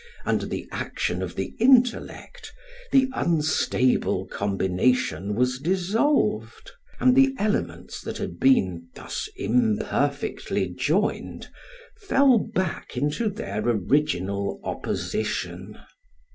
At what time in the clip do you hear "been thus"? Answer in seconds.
8.39-9.29